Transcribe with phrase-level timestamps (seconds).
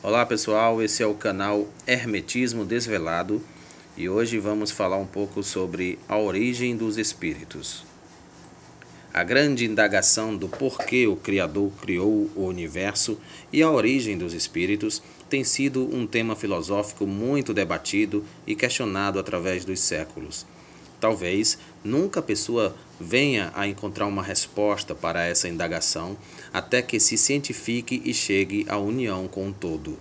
[0.00, 3.42] Olá pessoal, esse é o canal Hermetismo Desvelado
[3.96, 7.82] e hoje vamos falar um pouco sobre a origem dos espíritos.
[9.12, 13.18] A grande indagação do porquê o Criador criou o universo
[13.52, 19.64] e a origem dos espíritos tem sido um tema filosófico muito debatido e questionado através
[19.64, 20.46] dos séculos.
[21.00, 26.16] Talvez nunca a pessoa venha a encontrar uma resposta para essa indagação
[26.52, 29.96] até que se cientifique e chegue à união com o todo.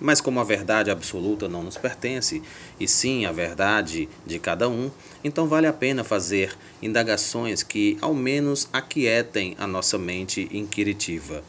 [0.00, 2.42] Mas como a verdade absoluta não nos pertence,
[2.80, 4.90] e sim a verdade de cada um,
[5.22, 11.44] então vale a pena fazer indagações que ao menos aquietem a nossa mente inquiritiva.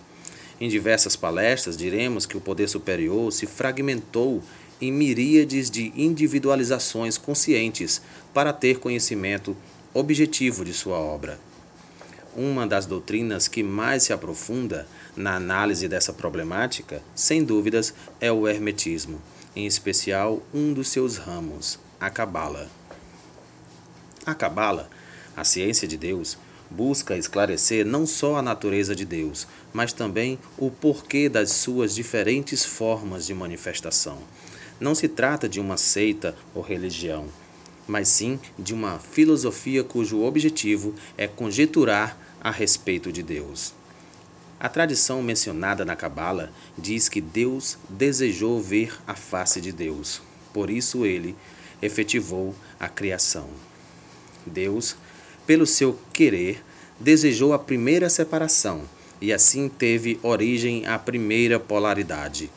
[0.61, 4.43] Em diversas palestras diremos que o poder superior se fragmentou
[4.83, 8.01] em miríades de individualizações conscientes
[8.33, 9.55] para ter conhecimento
[9.93, 11.39] objetivo de sua obra.
[12.35, 18.45] Uma das doutrinas que mais se aprofunda na análise dessa problemática, sem dúvidas, é o
[18.45, 19.21] Hermetismo,
[19.55, 22.69] em especial um dos seus ramos, a Cabala.
[24.25, 24.89] A Cabala,
[25.33, 26.37] a ciência de Deus,
[26.69, 32.65] busca esclarecer não só a natureza de Deus, mas também o porquê das suas diferentes
[32.65, 34.17] formas de manifestação.
[34.79, 37.27] Não se trata de uma seita ou religião,
[37.87, 43.73] mas sim de uma filosofia cujo objetivo é conjeturar a respeito de Deus.
[44.59, 50.21] A tradição mencionada na Cabala diz que Deus desejou ver a face de Deus,
[50.53, 51.35] por isso ele
[51.81, 53.49] efetivou a criação.
[54.45, 54.95] Deus,
[55.45, 56.63] pelo seu querer,
[56.99, 58.83] desejou a primeira separação
[59.19, 62.49] e assim teve origem a primeira polaridade.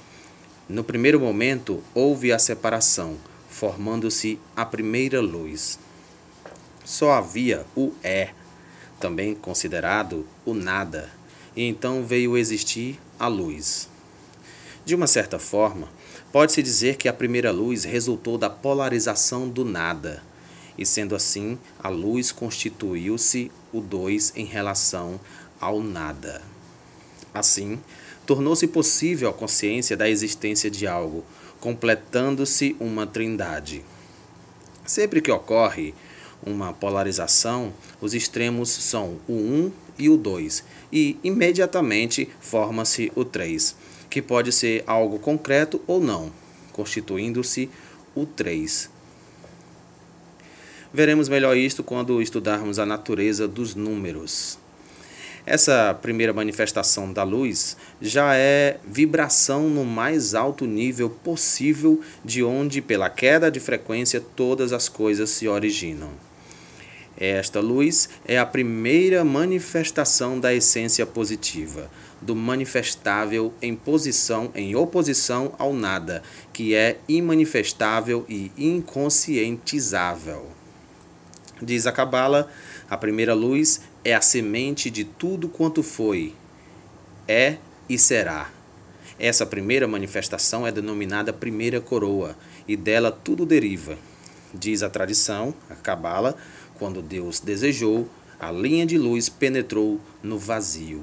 [0.68, 3.16] No primeiro momento houve a separação,
[3.48, 5.78] formando-se a primeira luz.
[6.84, 8.30] Só havia o É,
[8.98, 11.08] também considerado o nada,
[11.54, 13.88] e então veio existir a luz.
[14.84, 15.88] De uma certa forma,
[16.32, 20.20] pode-se dizer que a primeira luz resultou da polarização do nada,
[20.76, 25.20] e sendo assim, a luz constituiu-se o dois em relação
[25.60, 26.42] ao nada.
[27.32, 27.78] Assim,
[28.26, 31.24] tornou-se possível a consciência da existência de algo,
[31.60, 33.84] completando-se uma trindade.
[34.84, 35.94] Sempre que ocorre
[36.44, 43.74] uma polarização, os extremos são o 1 e o 2, e imediatamente forma-se o 3,
[44.10, 46.32] que pode ser algo concreto ou não,
[46.72, 47.70] constituindo-se
[48.14, 48.90] o 3.
[50.92, 54.58] Veremos melhor isto quando estudarmos a natureza dos números.
[55.46, 62.82] Essa primeira manifestação da luz já é vibração no mais alto nível possível, de onde,
[62.82, 66.10] pela queda de frequência, todas as coisas se originam.
[67.16, 71.88] Esta luz é a primeira manifestação da essência positiva,
[72.20, 80.46] do manifestável em posição em oposição ao nada, que é imanifestável e inconscientizável.
[81.62, 82.50] Diz a Cabala,
[82.88, 86.32] a primeira luz é a semente de tudo quanto foi,
[87.26, 87.56] é
[87.88, 88.52] e será.
[89.18, 92.36] Essa primeira manifestação é denominada primeira coroa,
[92.68, 93.98] e dela tudo deriva.
[94.54, 96.36] Diz a tradição, a Cabala,
[96.78, 98.08] quando Deus desejou,
[98.38, 101.02] a linha de luz penetrou no vazio.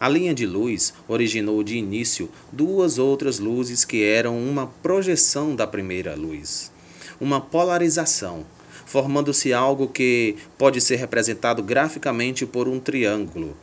[0.00, 5.66] A linha de luz originou de início duas outras luzes que eram uma projeção da
[5.66, 6.72] primeira luz,
[7.20, 8.46] uma polarização
[8.84, 13.56] formando-se algo que pode ser representado graficamente por um triângulo.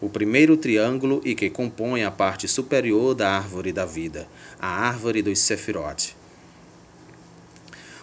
[0.00, 4.28] O primeiro triângulo e que compõe a parte superior da árvore da vida,
[4.60, 6.16] a árvore dos Sefirot.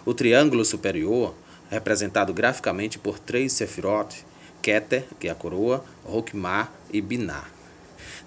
[0.04, 1.34] O triângulo superior,
[1.70, 4.24] representado graficamente por três Sefirot,
[4.60, 7.55] Keter, que é a coroa, Rokmah e Binah.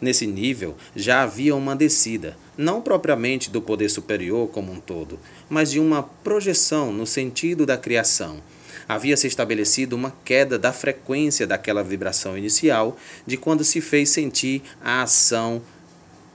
[0.01, 5.19] Nesse nível já havia uma descida, não propriamente do poder superior como um todo,
[5.49, 8.41] mas de uma projeção no sentido da criação.
[8.87, 14.63] Havia se estabelecido uma queda da frequência daquela vibração inicial, de quando se fez sentir
[14.81, 15.61] a ação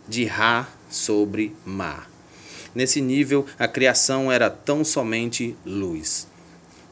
[0.08, 2.06] de Ra sobre Ma.
[2.74, 6.28] Nesse nível, a criação era tão somente luz.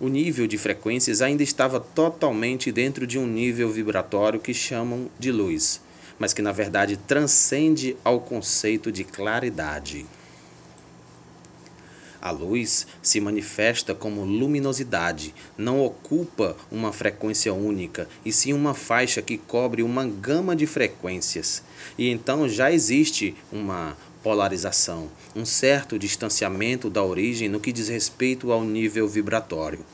[0.01, 5.31] O nível de frequências ainda estava totalmente dentro de um nível vibratório que chamam de
[5.31, 5.81] luz
[6.23, 10.07] mas que na verdade transcende ao conceito de claridade.
[12.21, 19.21] A luz se manifesta como luminosidade, não ocupa uma frequência única, e sim uma faixa
[19.21, 21.65] que cobre uma gama de frequências.
[21.99, 28.53] E então já existe uma polarização, um certo distanciamento da origem no que diz respeito
[28.53, 29.85] ao nível vibratório.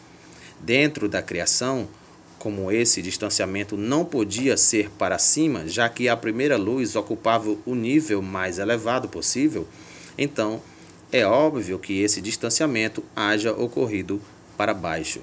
[0.61, 1.89] Dentro da criação,
[2.39, 7.75] Como esse distanciamento não podia ser para cima, já que a primeira luz ocupava o
[7.75, 9.67] nível mais elevado possível,
[10.17, 10.61] então
[11.11, 14.21] é óbvio que esse distanciamento haja ocorrido
[14.57, 15.21] para baixo.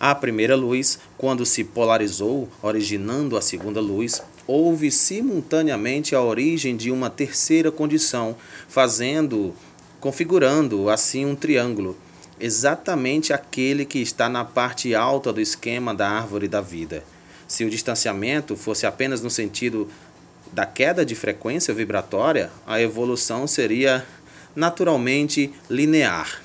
[0.00, 6.90] A primeira luz, quando se polarizou, originando a segunda luz, houve simultaneamente a origem de
[6.90, 8.34] uma terceira condição,
[8.66, 9.54] fazendo,
[10.00, 11.96] configurando assim um triângulo,
[12.42, 17.04] exatamente aquele que está na parte alta do esquema da árvore da vida.
[17.46, 19.88] Se o distanciamento fosse apenas no sentido
[20.52, 24.04] da queda de frequência vibratória, a evolução seria
[24.56, 26.42] naturalmente linear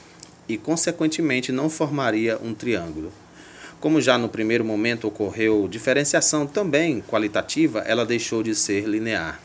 [0.48, 3.12] e, consequentemente, não formaria um triângulo.
[3.80, 9.42] Como já no primeiro momento ocorreu diferenciação também qualitativa, ela deixou de ser linear.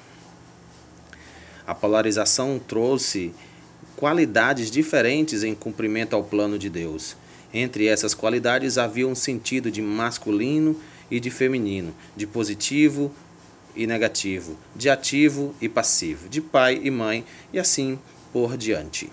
[1.67, 3.33] A polarização trouxe
[4.03, 7.17] qualidades diferentes em cumprimento ao plano de Deus.
[7.55, 10.77] Entre essas qualidades havia um sentido de masculino
[11.09, 13.15] e de feminino, de positivo
[13.77, 17.97] e negativo, de ativo e passivo, de pai e mãe e assim
[18.33, 19.09] por diante.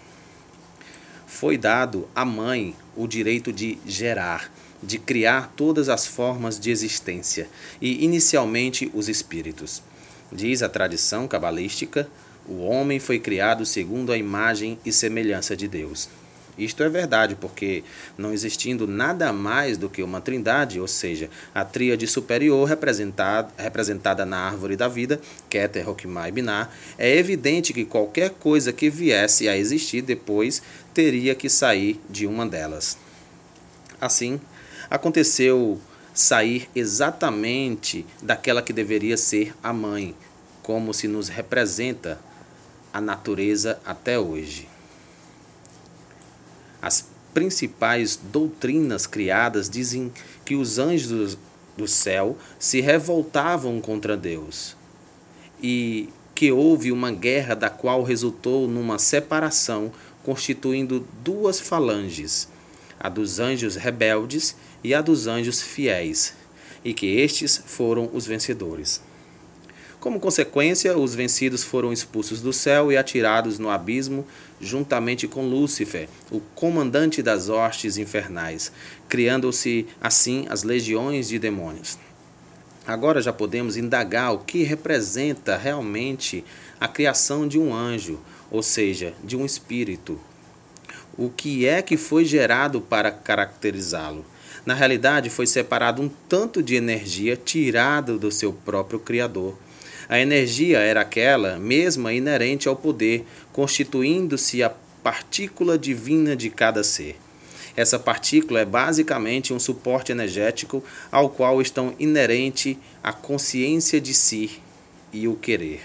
[1.28, 4.52] Foi dado à mãe o direito de gerar,
[4.82, 7.48] de criar todas as formas de existência,
[7.80, 9.84] e inicialmente os espíritos.
[10.32, 12.10] Diz a tradição cabalística:
[12.50, 16.10] o homem foi criado segundo a imagem e semelhança de Deus.
[16.58, 17.84] Isto é verdade, porque
[18.18, 24.26] não existindo nada mais do que uma trindade, ou seja, a tríade superior representada, representada
[24.26, 29.48] na árvore da vida, Keter, Hokmah e Binah, é evidente que qualquer coisa que viesse
[29.48, 30.62] a existir depois
[30.94, 32.98] teria que sair de uma delas.
[34.02, 34.42] Assim,
[34.90, 35.80] aconteceu
[36.14, 40.14] sair exatamente daquela que deveria ser a mãe,
[40.62, 42.20] como se nos representa
[42.94, 44.68] a natureza até hoje.
[46.82, 50.12] As principais doutrinas criadas dizem
[50.46, 51.38] que os anjos
[51.78, 54.76] do céu se revoltavam contra Deus
[55.62, 59.92] e que houve uma guerra da qual resultou numa separação
[60.24, 62.48] constituindo duas falanges,
[63.00, 66.34] a dos anjos rebeldes e a dos anjos fiéis,
[66.84, 69.02] e que estes foram os vencedores.
[70.00, 74.26] Como consequência, os vencidos foram expulsos do céu e atirados no abismo,
[74.62, 78.72] juntamente com Lúcifer, o comandante das hostes infernais,
[79.10, 81.98] criando-se assim as legiões de demônios.
[82.88, 86.46] Agora já podemos indagar o que representa realmente
[86.80, 90.18] a criação de um anjo, ou seja, de um espírito.
[91.18, 94.26] O que é que foi gerado para caracterizá-lo?
[94.66, 99.56] Na realidade, foi separado um tanto de energia tirado do seu próprio Criador.
[100.08, 104.72] A energia era aquela mesma inerente ao poder, constituindo-se a
[105.04, 107.18] partícula divina de cada ser.
[107.76, 114.60] Essa partícula é basicamente um suporte energético ao qual estão inerente a consciência de si
[115.14, 115.82] e o querer.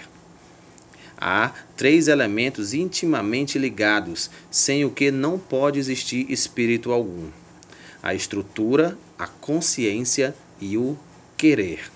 [1.17, 7.29] Há três elementos intimamente ligados, sem o que não pode existir espírito algum
[8.05, 10.95] a estrutura, a consciência e o
[11.35, 11.94] querer.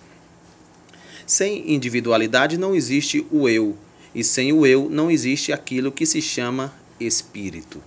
[1.29, 3.77] Sem individualidade não existe o eu,
[4.15, 7.83] e sem o eu não existe aquilo que se chama espírito.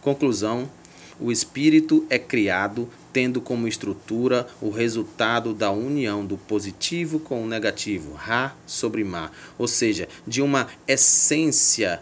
[0.00, 0.70] Conclusão:
[1.18, 7.48] o espírito é criado tendo como estrutura o resultado da união do positivo com o
[7.48, 12.00] negativo, Ra sobre Ma, ou seja, de uma essência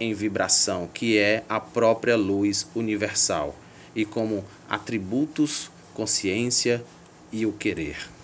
[0.00, 3.54] em vibração, que é a própria luz universal
[3.94, 6.84] e como atributos consciência
[7.30, 8.15] e o querer.